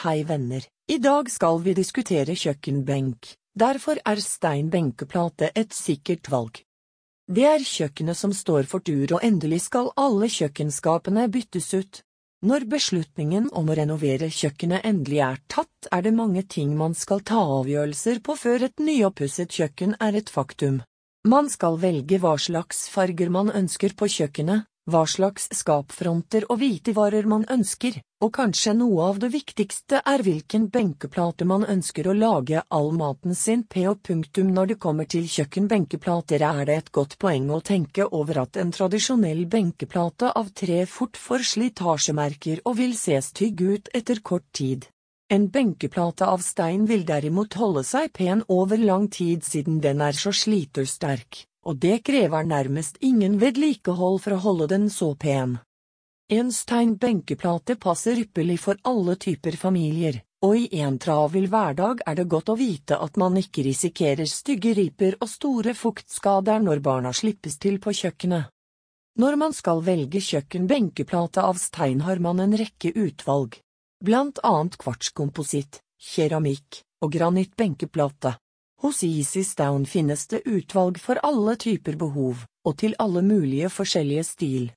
Hei 0.00 0.22
venner, 0.24 0.64
i 0.88 0.96
dag 0.96 1.26
skal 1.28 1.58
vi 1.60 1.74
diskutere 1.76 2.32
kjøkkenbenk, 2.32 3.34
derfor 3.52 3.98
er 4.08 4.22
stein 4.24 4.70
benkeplate 4.72 5.50
et 5.52 5.74
sikkert 5.76 6.30
valg. 6.32 6.62
Det 7.28 7.44
er 7.44 7.60
kjøkkenet 7.60 8.16
som 8.16 8.32
står 8.32 8.64
for 8.70 8.80
tur 8.80 9.12
og 9.18 9.26
endelig 9.28 9.58
skal 9.66 9.90
alle 10.00 10.30
kjøkkenskapene 10.32 11.26
byttes 11.34 11.68
ut. 11.76 12.00
Når 12.48 12.64
beslutningen 12.72 13.50
om 13.52 13.68
å 13.68 13.76
renovere 13.76 14.30
kjøkkenet 14.32 14.88
endelig 14.88 15.20
er 15.26 15.42
tatt, 15.52 15.90
er 15.92 16.08
det 16.08 16.16
mange 16.16 16.46
ting 16.48 16.72
man 16.80 16.96
skal 16.96 17.20
ta 17.20 17.44
avgjørelser 17.60 18.22
på 18.24 18.38
før 18.40 18.70
et 18.70 18.80
nyoppusset 18.80 19.52
kjøkken 19.52 19.98
er 20.00 20.16
et 20.16 20.32
faktum. 20.32 20.80
Man 21.28 21.52
skal 21.52 21.76
velge 21.76 22.22
hva 22.24 22.38
slags 22.40 22.86
farger 22.88 23.28
man 23.28 23.52
ønsker 23.52 23.92
på 23.92 24.08
kjøkkenet, 24.16 24.64
hva 24.92 25.06
slags 25.08 25.46
skapfronter 25.54 26.44
og 26.50 26.60
hvitevarer 26.60 27.26
man 27.30 27.46
ønsker, 27.50 27.96
og 28.20 28.32
kanskje 28.36 28.74
noe 28.76 29.06
av 29.08 29.18
det 29.22 29.30
viktigste 29.32 30.02
er 30.12 30.22
hvilken 30.26 30.66
benkeplate 30.74 31.46
man 31.48 31.64
ønsker 31.64 32.10
å 32.10 32.14
lage 32.16 32.62
all 32.76 32.90
maten 32.96 33.36
sin 33.38 33.62
på 33.64 33.94
punktum 34.08 34.52
når 34.56 34.72
det 34.72 34.78
kommer 34.84 35.08
til 35.08 35.28
kjøkkenbenkeplater 35.30 36.44
er 36.46 36.62
det 36.68 36.78
et 36.82 36.92
godt 36.92 37.18
poeng 37.22 37.48
å 37.50 37.62
tenke 37.72 38.06
over 38.06 38.42
at 38.44 38.60
en 38.60 38.72
tradisjonell 38.76 39.46
benkeplate 39.50 40.32
av 40.36 40.52
tre 40.62 40.84
fort 40.86 41.16
får 41.16 41.46
slitasjemerker 41.54 42.64
og 42.64 42.80
vil 42.82 42.96
se 42.98 43.20
stygg 43.24 43.60
ut 43.60 43.92
etter 43.94 44.20
kort 44.20 44.48
tid. 44.52 44.88
En 45.30 45.46
benkeplate 45.48 46.26
av 46.26 46.42
stein 46.42 46.88
vil 46.90 47.06
derimot 47.06 47.54
holde 47.54 47.86
seg 47.86 48.10
pen 48.12 48.42
over 48.48 48.82
lang 48.82 49.06
tid 49.08 49.46
siden 49.46 49.78
den 49.80 50.02
er 50.02 50.18
så 50.18 50.34
slitersterk 50.34 51.46
og 51.66 51.76
det 51.82 52.02
krever 52.04 52.46
nærmest 52.46 52.96
ingen 53.00 53.38
vedlikehold 53.40 54.20
for 54.24 54.36
å 54.36 54.42
holde 54.44 54.70
den 54.72 54.88
så 54.90 55.14
pen. 55.14 55.58
En 56.30 56.52
steinbenkeplate 56.54 57.74
passer 57.82 58.20
ypperlig 58.22 58.60
for 58.62 58.78
alle 58.86 59.16
typer 59.18 59.56
familier, 59.58 60.20
og 60.46 60.56
i 60.56 60.80
en 60.80 60.96
travel 61.02 61.48
hverdag 61.50 62.04
er 62.06 62.16
det 62.16 62.28
godt 62.30 62.52
å 62.52 62.56
vite 62.56 62.96
at 62.96 63.18
man 63.20 63.36
ikke 63.36 63.64
risikerer 63.66 64.30
stygge 64.30 64.72
riper 64.78 65.18
og 65.20 65.28
store 65.28 65.74
fuktskader 65.74 66.62
når 66.64 66.80
barna 66.86 67.12
slippes 67.12 67.58
til 67.60 67.80
på 67.82 67.92
kjøkkenet. 67.98 68.46
Når 69.18 69.36
man 69.36 69.52
skal 69.52 69.82
velge 69.84 70.22
kjøkkenbenkeplate 70.22 71.42
av 71.42 71.58
stein 71.60 72.00
har 72.06 72.22
man 72.22 72.40
en 72.40 72.54
rekke 72.56 72.94
utvalg, 72.94 73.58
blant 74.00 74.38
annet 74.46 74.78
kvartskompositt, 74.80 75.82
keramikk 75.98 76.84
og 77.02 77.12
granittbenkeplate. 77.12 78.36
Hos 78.82 79.02
Easy 79.04 79.44
Down 79.56 79.86
finnes 79.86 80.26
det 80.26 80.42
utvalg 80.44 80.98
for 80.98 81.20
alle 81.22 81.56
typer 81.56 81.96
behov, 82.00 82.44
og 82.64 82.76
til 82.80 82.94
alle 82.98 83.22
mulige 83.22 83.68
forskjellige 83.68 84.24
stil. 84.24 84.70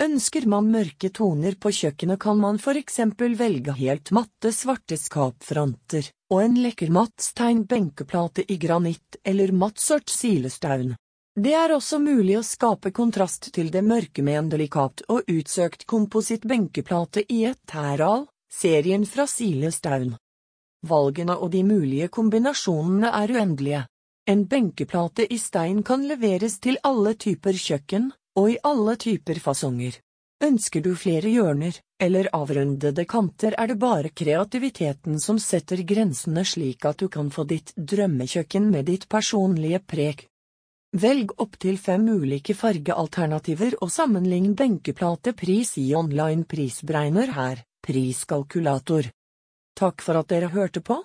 Ønsker 0.00 0.46
man 0.48 0.68
mørke 0.72 1.10
toner 1.12 1.56
på 1.60 1.72
kjøkkenet 1.76 2.20
kan 2.20 2.38
man 2.40 2.60
for 2.60 2.76
eksempel 2.76 3.34
velge 3.36 3.72
helt 3.76 4.12
matte 4.16 4.52
svarte 4.52 4.96
skapfronter 4.96 6.08
og 6.32 6.42
en 6.44 6.56
lekker 6.62 6.92
mattstein 6.94 7.64
benkeplate 7.68 8.46
i 8.48 8.56
granitt 8.60 9.18
eller 9.24 9.52
matt 9.52 9.80
sort 9.82 10.08
silestaun. 10.08 10.94
Det 11.36 11.52
er 11.56 11.72
også 11.72 12.00
mulig 12.02 12.38
å 12.38 12.46
skape 12.46 12.92
kontrast 12.96 13.50
til 13.54 13.70
det 13.72 13.82
mørke 13.86 14.24
med 14.24 14.38
en 14.38 14.48
delikat 14.52 15.04
og 15.08 15.28
utsøkt 15.28 15.86
kompositt 15.88 16.44
benkeplate 16.48 17.24
i 17.28 17.44
et 17.50 17.60
tæral, 17.68 18.26
serien 18.52 19.06
fra 19.06 19.28
silestaun. 19.30 20.16
Valgene 20.82 21.36
og 21.36 21.50
de 21.52 21.62
mulige 21.64 22.08
kombinasjonene 22.08 23.10
er 23.22 23.32
uendelige. 23.36 23.86
En 24.26 24.46
benkeplate 24.46 25.26
i 25.32 25.38
stein 25.38 25.82
kan 25.82 26.06
leveres 26.08 26.58
til 26.60 26.78
alle 26.84 27.14
typer 27.14 27.56
kjøkken, 27.56 28.12
og 28.38 28.50
i 28.52 28.58
alle 28.64 28.96
typer 28.96 29.40
fasonger. 29.42 29.98
Ønsker 30.40 30.80
du 30.80 30.94
flere 30.96 31.28
hjørner, 31.28 31.76
eller 32.00 32.30
avrundede 32.32 33.04
kanter 33.04 33.52
er 33.60 33.68
det 33.68 33.76
bare 33.82 34.08
kreativiteten 34.08 35.20
som 35.20 35.38
setter 35.38 35.82
grensene 35.84 36.46
slik 36.48 36.86
at 36.88 37.02
du 37.02 37.10
kan 37.12 37.28
få 37.30 37.44
ditt 37.44 37.74
drømmekjøkken 37.76 38.70
med 38.72 38.88
ditt 38.88 39.08
personlige 39.08 39.82
preg. 39.84 40.24
Velg 40.96 41.36
opptil 41.44 41.76
fem 41.78 42.08
ulike 42.08 42.56
fargealternativer 42.56 43.76
og 43.84 43.92
sammenlign 43.92 44.56
benkeplatepris 44.56 45.76
i 45.78 45.90
online 45.94 46.48
prisberegner 46.48 47.36
her, 47.36 47.60
priskalkulator. 47.84 49.12
Takk 49.80 50.02
for 50.04 50.18
at 50.20 50.28
dere 50.28 50.50
hørte 50.52 50.82
på. 50.84 50.98